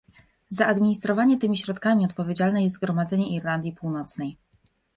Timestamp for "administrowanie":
0.67-1.39